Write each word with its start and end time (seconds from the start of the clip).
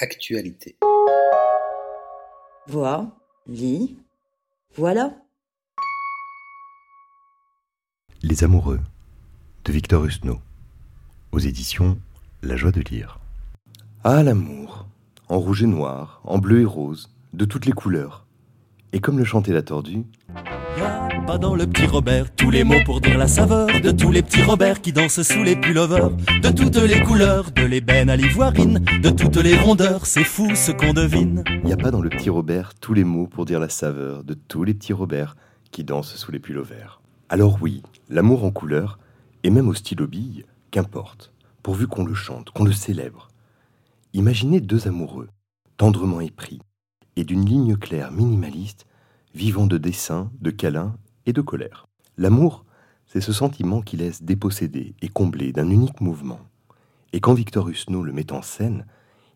Actualité. 0.00 0.76
Vois, 2.66 3.16
lis, 3.46 3.96
voilà. 4.74 5.14
Les 8.20 8.42
amoureux 8.42 8.80
de 9.64 9.72
Victor 9.72 10.04
Husneau 10.04 10.40
aux 11.30 11.38
éditions 11.38 11.96
La 12.42 12.56
joie 12.56 12.72
de 12.72 12.80
lire. 12.80 13.20
Ah 14.02 14.24
l'amour, 14.24 14.88
en 15.28 15.38
rouge 15.38 15.62
et 15.62 15.68
noir, 15.68 16.20
en 16.24 16.38
bleu 16.38 16.62
et 16.62 16.64
rose, 16.64 17.08
de 17.32 17.44
toutes 17.44 17.66
les 17.66 17.72
couleurs. 17.72 18.26
Et 18.92 19.00
comme 19.00 19.18
le 19.18 19.24
chantait 19.24 19.52
la 19.52 19.62
tordue, 19.62 20.02
Y 20.76 20.80
a 20.80 21.22
pas 21.26 21.38
dans 21.38 21.54
le 21.54 21.66
petit 21.66 21.86
Robert 21.86 22.34
tous 22.34 22.50
les 22.50 22.64
mots 22.64 22.82
pour 22.84 23.00
dire 23.00 23.16
la 23.16 23.28
saveur 23.28 23.68
de 23.80 23.90
tous 23.90 24.10
les 24.10 24.22
petits 24.22 24.42
Robert 24.42 24.80
qui 24.80 24.92
dansent 24.92 25.22
sous 25.22 25.42
les 25.42 25.54
pullovers, 25.54 26.10
de 26.10 26.48
toutes 26.50 26.76
les 26.76 27.00
couleurs, 27.00 27.52
de 27.52 27.62
l'ébène 27.62 28.10
à 28.10 28.16
l'ivoirine, 28.16 28.84
de 29.02 29.10
toutes 29.10 29.36
les 29.36 29.56
rondeurs, 29.56 30.06
c'est 30.06 30.24
fou 30.24 30.54
ce 30.54 30.72
qu'on 30.72 30.92
devine. 30.92 31.44
n'y 31.64 31.72
a 31.72 31.76
pas 31.76 31.90
dans 31.90 32.00
le 32.00 32.08
petit 32.08 32.28
Robert 32.28 32.74
tous 32.74 32.92
les 32.92 33.04
mots 33.04 33.26
pour 33.26 33.44
dire 33.44 33.60
la 33.60 33.68
saveur 33.68 34.24
de 34.24 34.34
tous 34.34 34.64
les 34.64 34.74
petits 34.74 34.92
Robert 34.92 35.36
qui 35.70 35.84
dansent 35.84 36.16
sous 36.16 36.32
les 36.32 36.40
pulls 36.40 36.60
verts. 36.60 37.00
Alors 37.28 37.58
oui, 37.60 37.82
l'amour 38.08 38.44
en 38.44 38.50
couleur, 38.50 38.98
et 39.44 39.50
même 39.50 39.68
au 39.68 39.74
stylo 39.74 40.06
bille, 40.06 40.44
qu'importe, 40.70 41.32
pourvu 41.62 41.86
qu'on 41.86 42.04
le 42.04 42.14
chante, 42.14 42.50
qu'on 42.50 42.64
le 42.64 42.72
célèbre. 42.72 43.28
Imaginez 44.12 44.60
deux 44.60 44.88
amoureux, 44.88 45.28
tendrement 45.76 46.20
épris, 46.20 46.60
et 47.16 47.24
d'une 47.24 47.44
ligne 47.44 47.76
claire 47.76 48.10
minimaliste, 48.10 48.86
vivant 49.34 49.66
de 49.66 49.78
dessins, 49.78 50.30
de 50.40 50.50
câlins 50.50 50.96
et 51.26 51.32
de 51.32 51.40
colère. 51.40 51.86
L'amour, 52.16 52.64
c'est 53.06 53.20
ce 53.20 53.32
sentiment 53.32 53.82
qui 53.82 53.96
laisse 53.96 54.22
déposséder 54.22 54.94
et 55.02 55.08
combler 55.08 55.52
d'un 55.52 55.68
unique 55.68 56.00
mouvement. 56.00 56.40
Et 57.12 57.20
quand 57.20 57.34
Victor 57.34 57.68
Husneau 57.68 58.02
le 58.02 58.12
met 58.12 58.32
en 58.32 58.42
scène, 58.42 58.86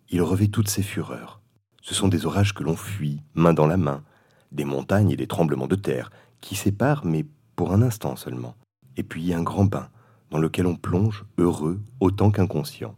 il 0.09 0.23
revêt 0.23 0.49
toutes 0.49 0.69
ses 0.69 0.83
fureurs. 0.83 1.41
Ce 1.83 1.95
sont 1.95 2.09
des 2.09 2.27
orages 2.27 2.55
que 2.55 2.63
l'on 2.63 2.77
fuit, 2.77 3.23
main 3.35 3.55
dans 3.55 3.67
la 3.67 3.77
main, 3.77 4.05
des 4.53 4.65
montagnes 4.65 5.11
et 5.11 5.17
des 5.17 5.27
tremblements 5.27 5.67
de 5.67 5.77
terre, 5.77 6.11
qui 6.41 6.55
séparent, 6.55 7.05
mais 7.05 7.27
pour 7.57 7.73
un 7.73 7.83
instant 7.83 8.17
seulement. 8.17 8.55
Et 8.97 9.03
puis 9.03 9.35
un 9.35 9.43
grand 9.43 9.65
bain, 9.65 9.89
dans 10.31 10.39
lequel 10.39 10.67
on 10.67 10.77
plonge, 10.77 11.25
heureux 11.39 11.81
autant 12.01 12.31
qu'inconscient. 12.31 12.95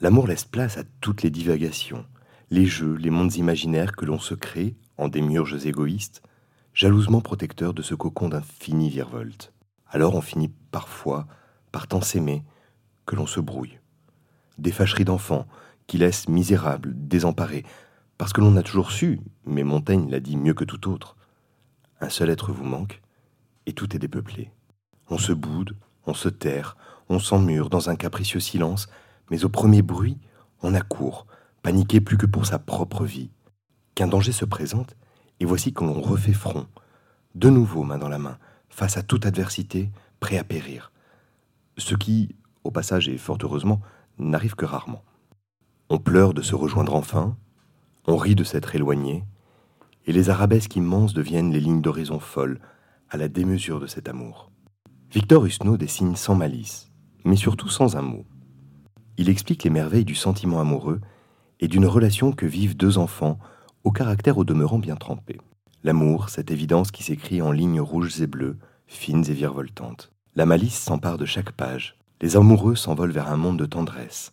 L'amour 0.00 0.26
laisse 0.26 0.44
place 0.44 0.76
à 0.76 0.84
toutes 1.00 1.22
les 1.22 1.30
divagations, 1.30 2.04
les 2.50 2.66
jeux, 2.66 2.94
les 2.94 3.10
mondes 3.10 3.34
imaginaires 3.36 3.92
que 3.92 4.04
l'on 4.04 4.18
se 4.18 4.34
crée 4.34 4.76
en 4.98 5.08
démiurges 5.08 5.64
égoïstes, 5.66 6.22
jalousement 6.74 7.20
protecteurs 7.20 7.72
de 7.72 7.82
ce 7.82 7.94
cocon 7.94 8.28
d'infini 8.28 8.90
virevolte. 8.90 9.52
Alors 9.86 10.16
on 10.16 10.20
finit 10.20 10.52
parfois 10.72 11.26
par 11.72 11.86
tant 11.86 12.00
s'aimer 12.00 12.44
que 13.06 13.16
l'on 13.16 13.26
se 13.26 13.40
brouille. 13.40 13.78
Des 14.58 14.72
fâcheries 14.72 15.04
d'enfants 15.04 15.46
qui 15.86 15.98
laissent 15.98 16.28
misérables, 16.28 16.92
désemparés, 16.94 17.64
parce 18.18 18.32
que 18.32 18.40
l'on 18.40 18.56
a 18.56 18.62
toujours 18.62 18.90
su, 18.90 19.20
mais 19.46 19.64
Montaigne 19.64 20.10
l'a 20.10 20.20
dit 20.20 20.36
mieux 20.36 20.54
que 20.54 20.64
tout 20.64 20.88
autre. 20.88 21.16
Un 22.00 22.08
seul 22.08 22.30
être 22.30 22.52
vous 22.52 22.64
manque, 22.64 23.00
et 23.66 23.72
tout 23.72 23.94
est 23.94 23.98
dépeuplé. 23.98 24.50
On 25.10 25.18
se 25.18 25.32
boude, 25.32 25.76
on 26.06 26.14
se 26.14 26.28
terre, 26.28 26.76
on 27.08 27.18
s'emmure 27.18 27.70
dans 27.70 27.90
un 27.90 27.96
capricieux 27.96 28.40
silence, 28.40 28.88
mais 29.30 29.44
au 29.44 29.48
premier 29.48 29.82
bruit, 29.82 30.18
on 30.62 30.74
accourt, 30.74 31.26
paniqué 31.62 32.00
plus 32.00 32.16
que 32.16 32.26
pour 32.26 32.46
sa 32.46 32.58
propre 32.58 33.04
vie. 33.04 33.30
Qu'un 33.94 34.08
danger 34.08 34.32
se 34.32 34.44
présente, 34.44 34.96
et 35.40 35.44
voici 35.44 35.72
que 35.72 35.84
l'on 35.84 36.00
refait 36.00 36.32
front, 36.32 36.66
de 37.34 37.50
nouveau 37.50 37.82
main 37.82 37.98
dans 37.98 38.08
la 38.08 38.18
main, 38.18 38.38
face 38.68 38.96
à 38.96 39.02
toute 39.02 39.26
adversité, 39.26 39.90
prêt 40.20 40.38
à 40.38 40.44
périr. 40.44 40.92
Ce 41.78 41.94
qui, 41.94 42.34
au 42.62 42.70
passage 42.70 43.08
et 43.08 43.18
fort 43.18 43.38
heureusement, 43.42 43.80
n'arrive 44.18 44.54
que 44.54 44.64
rarement. 44.64 45.02
On 45.90 45.98
pleure 45.98 46.34
de 46.34 46.42
se 46.42 46.54
rejoindre 46.54 46.94
enfin, 46.94 47.36
on 48.06 48.16
rit 48.16 48.34
de 48.34 48.44
s'être 48.44 48.74
éloigné, 48.74 49.24
et 50.06 50.12
les 50.12 50.30
arabesques 50.30 50.76
immenses 50.76 51.14
deviennent 51.14 51.52
les 51.52 51.60
lignes 51.60 51.82
d'horizon 51.82 52.20
folles, 52.20 52.60
à 53.10 53.16
la 53.16 53.28
démesure 53.28 53.80
de 53.80 53.86
cet 53.86 54.08
amour. 54.08 54.50
Victor 55.12 55.44
Husneau 55.46 55.76
dessine 55.76 56.16
sans 56.16 56.34
malice, 56.34 56.90
mais 57.24 57.36
surtout 57.36 57.68
sans 57.68 57.96
un 57.96 58.02
mot. 58.02 58.24
Il 59.16 59.28
explique 59.28 59.62
les 59.62 59.70
merveilles 59.70 60.04
du 60.04 60.16
sentiment 60.16 60.60
amoureux 60.60 61.00
et 61.60 61.68
d'une 61.68 61.86
relation 61.86 62.32
que 62.32 62.46
vivent 62.46 62.76
deux 62.76 62.98
enfants 62.98 63.38
au 63.84 63.92
caractère 63.92 64.38
au 64.38 64.44
demeurant 64.44 64.78
bien 64.78 64.96
trempé. 64.96 65.38
L'amour, 65.82 66.30
cette 66.30 66.50
évidence 66.50 66.90
qui 66.90 67.02
s'écrit 67.02 67.42
en 67.42 67.52
lignes 67.52 67.80
rouges 67.80 68.20
et 68.20 68.26
bleues, 68.26 68.56
fines 68.86 69.24
et 69.28 69.34
virevoltantes. 69.34 70.10
La 70.34 70.46
malice 70.46 70.78
s'empare 70.78 71.18
de 71.18 71.26
chaque 71.26 71.52
page. 71.52 71.96
Les 72.20 72.36
amoureux 72.36 72.74
s'envolent 72.74 73.12
vers 73.12 73.30
un 73.30 73.36
monde 73.36 73.58
de 73.58 73.66
tendresse. 73.66 74.32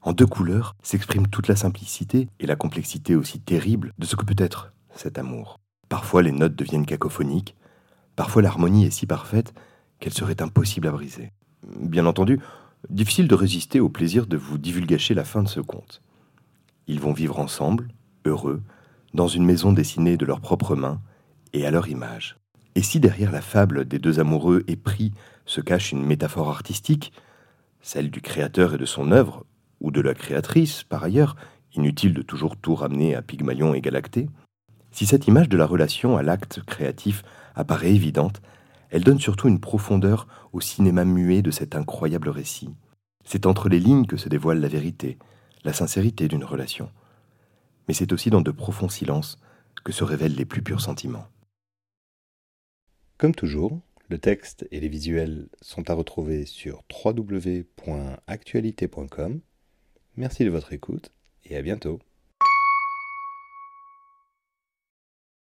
En 0.00 0.12
deux 0.12 0.26
couleurs 0.26 0.74
s'exprime 0.82 1.28
toute 1.28 1.48
la 1.48 1.56
simplicité 1.56 2.28
et 2.40 2.46
la 2.46 2.56
complexité 2.56 3.14
aussi 3.14 3.40
terrible 3.40 3.92
de 3.98 4.06
ce 4.06 4.16
que 4.16 4.24
peut 4.24 4.42
être 4.42 4.72
cet 4.94 5.18
amour. 5.18 5.60
Parfois 5.88 6.22
les 6.22 6.32
notes 6.32 6.56
deviennent 6.56 6.86
cacophoniques, 6.86 7.56
parfois 8.16 8.42
l'harmonie 8.42 8.86
est 8.86 8.90
si 8.90 9.06
parfaite 9.06 9.52
qu'elle 10.00 10.14
serait 10.14 10.40
impossible 10.42 10.88
à 10.88 10.92
briser. 10.92 11.32
Bien 11.80 12.06
entendu, 12.06 12.40
difficile 12.88 13.28
de 13.28 13.34
résister 13.34 13.80
au 13.80 13.88
plaisir 13.88 14.26
de 14.26 14.36
vous 14.36 14.58
divulgacher 14.58 15.14
la 15.14 15.24
fin 15.24 15.42
de 15.42 15.48
ce 15.48 15.60
conte. 15.60 16.00
Ils 16.86 17.00
vont 17.00 17.12
vivre 17.12 17.38
ensemble, 17.38 17.88
heureux, 18.24 18.62
dans 19.18 19.26
une 19.26 19.44
maison 19.44 19.72
dessinée 19.72 20.16
de 20.16 20.24
leurs 20.24 20.40
propres 20.40 20.76
mains 20.76 21.00
et 21.52 21.66
à 21.66 21.72
leur 21.72 21.88
image. 21.88 22.36
Et 22.76 22.82
si 22.82 23.00
derrière 23.00 23.32
la 23.32 23.40
fable 23.40 23.84
des 23.84 23.98
deux 23.98 24.20
amoureux 24.20 24.62
épris 24.68 25.12
se 25.44 25.60
cache 25.60 25.90
une 25.90 26.06
métaphore 26.06 26.48
artistique, 26.48 27.12
celle 27.80 28.12
du 28.12 28.20
créateur 28.20 28.74
et 28.74 28.78
de 28.78 28.84
son 28.84 29.10
œuvre, 29.10 29.44
ou 29.80 29.90
de 29.90 30.00
la 30.00 30.14
créatrice, 30.14 30.84
par 30.84 31.02
ailleurs, 31.02 31.34
inutile 31.74 32.14
de 32.14 32.22
toujours 32.22 32.56
tout 32.56 32.76
ramener 32.76 33.16
à 33.16 33.22
Pygmalion 33.22 33.74
et 33.74 33.80
Galactée, 33.80 34.28
si 34.92 35.04
cette 35.04 35.26
image 35.26 35.48
de 35.48 35.56
la 35.56 35.66
relation 35.66 36.16
à 36.16 36.22
l'acte 36.22 36.62
créatif 36.62 37.24
apparaît 37.56 37.92
évidente, 37.92 38.40
elle 38.90 39.02
donne 39.02 39.18
surtout 39.18 39.48
une 39.48 39.58
profondeur 39.58 40.28
au 40.52 40.60
cinéma 40.60 41.04
muet 41.04 41.42
de 41.42 41.50
cet 41.50 41.74
incroyable 41.74 42.28
récit. 42.28 42.70
C'est 43.24 43.46
entre 43.46 43.68
les 43.68 43.80
lignes 43.80 44.06
que 44.06 44.16
se 44.16 44.28
dévoile 44.28 44.60
la 44.60 44.68
vérité, 44.68 45.18
la 45.64 45.72
sincérité 45.72 46.28
d'une 46.28 46.44
relation. 46.44 46.88
Mais 47.88 47.94
c'est 47.94 48.12
aussi 48.12 48.30
dans 48.30 48.42
de 48.42 48.52
profonds 48.52 48.88
silences 48.88 49.40
que 49.82 49.90
se 49.92 50.04
révèlent 50.04 50.36
les 50.36 50.44
plus 50.44 50.62
purs 50.62 50.80
sentiments. 50.80 51.26
Comme 53.16 53.34
toujours, 53.34 53.80
le 54.08 54.18
texte 54.18 54.68
et 54.70 54.78
les 54.80 54.88
visuels 54.88 55.48
sont 55.60 55.90
à 55.90 55.94
retrouver 55.94 56.46
sur 56.46 56.84
www.actualité.com. 57.04 59.40
Merci 60.16 60.44
de 60.44 60.50
votre 60.50 60.72
écoute 60.72 61.10
et 61.44 61.56
à 61.56 61.62
bientôt. 61.62 62.00